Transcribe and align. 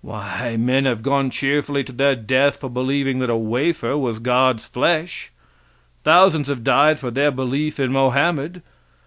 Why, 0.00 0.56
men 0.58 0.86
have 0.86 1.02
gone 1.02 1.28
cheerfully 1.28 1.84
to 1.84 1.92
their 1.92 2.16
death 2.16 2.56
for 2.58 2.70
believing 2.70 3.18
that 3.18 3.28
a 3.28 3.36
wafer 3.36 3.94
was 3.98 4.20
God's 4.20 4.64
flesh. 4.64 5.30
Thousands 6.02 6.48
have 6.48 6.64
died 6.64 6.98
for 6.98 7.10
their 7.10 7.30
belief 7.30 7.78
in 7.78 7.92
Mohammed. 7.92 8.62